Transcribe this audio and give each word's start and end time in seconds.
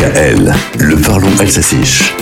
Le 0.00 1.02
parlons 1.02 1.36
alsaciche. 1.40 2.14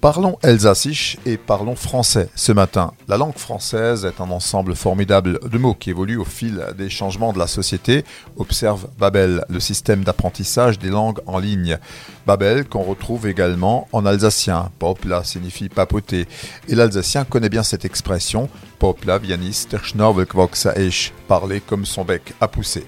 Parlons 0.00 0.38
alsaciche 0.42 1.18
et 1.26 1.36
parlons 1.36 1.76
français 1.76 2.30
ce 2.34 2.50
matin. 2.52 2.94
La 3.08 3.18
langue 3.18 3.36
française 3.36 4.06
est 4.06 4.22
un 4.22 4.30
ensemble 4.30 4.74
formidable 4.74 5.38
de 5.46 5.58
mots 5.58 5.74
qui 5.74 5.90
évoluent 5.90 6.16
au 6.16 6.24
fil 6.24 6.64
des 6.78 6.88
changements 6.88 7.34
de 7.34 7.38
la 7.38 7.46
société, 7.46 8.06
observe 8.38 8.86
Babel, 8.98 9.44
le 9.50 9.60
système 9.60 10.02
d'apprentissage 10.02 10.78
des 10.78 10.88
langues 10.88 11.20
en 11.26 11.38
ligne. 11.38 11.76
Babel 12.26 12.64
qu'on 12.66 12.84
retrouve 12.84 13.26
également 13.26 13.86
en 13.92 14.06
alsacien. 14.06 14.70
Popla 14.78 15.24
signifie 15.24 15.68
papoter. 15.68 16.26
Et 16.68 16.74
l'alsacien 16.74 17.26
connaît 17.26 17.50
bien 17.50 17.62
cette 17.62 17.84
expression. 17.84 18.48
Popla 18.78 19.18
vianis 19.18 19.66
der 19.70 19.82
parler 21.28 21.60
comme 21.60 21.84
son 21.84 22.04
bec 22.06 22.32
a 22.40 22.48
poussé. 22.48 22.86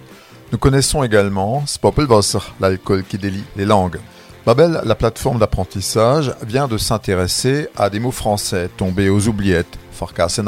Nous 0.53 0.59
connaissons 0.59 1.03
également 1.03 1.67
Spoppelwasser, 1.67 2.39
l'alcool 2.61 3.03
qui 3.03 3.19
délie 3.19 3.43
les 3.57 3.65
langues. 3.65 3.99
Babel, 4.47 4.81
la 4.85 4.95
plateforme 4.95 5.41
d'apprentissage, 5.41 6.33
vient 6.47 6.69
de 6.69 6.79
s'intéresser 6.79 7.69
à 7.77 7.91
des 7.91 7.99
mots 7.99 8.13
français 8.13 8.71
tombés 8.77 9.09
aux 9.09 9.27
oubliettes, 9.27 9.77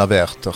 Verter, 0.09 0.50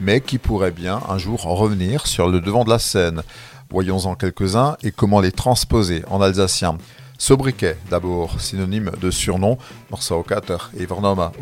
mais 0.00 0.22
qui 0.22 0.38
pourraient 0.38 0.70
bien 0.70 1.02
un 1.10 1.18
jour 1.18 1.42
revenir 1.42 2.06
sur 2.06 2.28
le 2.28 2.40
devant 2.40 2.64
de 2.64 2.70
la 2.70 2.78
scène. 2.78 3.22
Voyons-en 3.70 4.14
quelques-uns 4.14 4.78
et 4.82 4.92
comment 4.92 5.20
les 5.20 5.32
transposer 5.32 6.02
en 6.08 6.22
alsacien. 6.22 6.78
Sobriquet, 7.18 7.76
d'abord, 7.90 8.40
synonyme 8.40 8.92
de 9.00 9.10
surnom, 9.10 9.56
Morsaukater 9.90 10.58
et 10.78 10.84
Vernoma, 10.84 11.32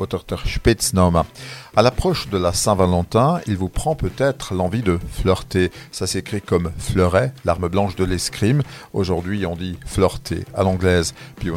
Spitznoma. 0.47 1.27
À 1.75 1.83
l'approche 1.83 2.29
de 2.29 2.39
la 2.39 2.53
Saint-Valentin, 2.53 3.41
il 3.47 3.57
vous 3.57 3.69
prend 3.69 3.97
peut-être 3.97 4.55
l'envie 4.55 4.83
de 4.83 4.99
flirter. 5.11 5.73
Ça 5.91 6.07
s'écrit 6.07 6.41
comme 6.41 6.71
fleuret, 6.79 7.33
l'arme 7.45 7.69
blanche 7.69 7.97
de 7.97 8.05
l'escrime. 8.05 8.63
Aujourd'hui, 8.93 9.47
on 9.47 9.57
dit 9.57 9.77
flirter 9.85 10.45
à 10.55 10.63
l'anglaise, 10.63 11.15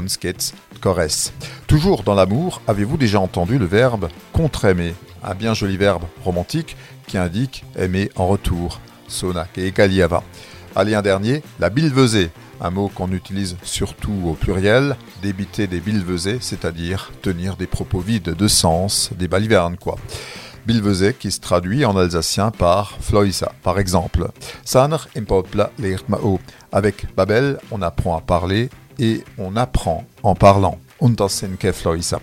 sketch, 0.08 0.52
caresse. 0.82 1.32
Toujours 1.68 2.04
dans 2.04 2.16
l'amour, 2.16 2.62
avez-vous 2.68 2.98
déjà 2.98 3.20
entendu 3.20 3.60
le 3.60 3.66
verbe 3.66 4.10
contre-aimer? 4.34 4.96
Un 5.24 5.36
bien 5.36 5.54
joli 5.54 5.78
verbe 5.78 6.04
romantique 6.24 6.76
qui 7.08 7.18
indique 7.18 7.66
aimer 7.76 8.10
en 8.16 8.28
retour. 8.28 8.80
Sona 9.08 9.48
et. 9.58 9.74
Allez, 10.76 10.96
un 10.96 11.02
dernier, 11.02 11.42
la 11.60 11.70
bilvesée 11.70 12.30
un 12.62 12.70
mot 12.70 12.90
qu'on 12.94 13.12
utilise 13.12 13.58
surtout 13.64 14.14
au 14.26 14.34
pluriel, 14.34 14.96
débiter 15.22 15.68
des 15.68 15.80
bilvesées, 15.80 16.40
c'est-à-dire 16.42 17.12
tenir 17.22 17.56
des 17.56 17.68
propos 17.68 18.00
vides 18.00 18.36
de 18.36 18.48
sens, 18.48 19.12
des 19.18 19.28
balivernes 19.28 19.78
quoi. 19.78 19.96
Qui 21.18 21.32
se 21.32 21.40
traduit 21.40 21.86
en 21.86 21.96
alsacien 21.96 22.52
par 22.52 22.98
Floisa, 23.00 23.54
par 23.64 23.80
exemple. 23.80 24.32
Saner 24.66 24.98
impopla 25.16 25.72
mao. 26.10 26.40
Avec 26.74 27.06
Babel, 27.16 27.58
on 27.72 27.82
apprend 27.82 28.18
à 28.18 28.22
parler 28.22 28.70
et 29.00 29.24
on 29.38 29.56
apprend 29.56 30.06
en 30.24 30.36
parlant. 30.36 30.78
Floisa. 31.72 32.20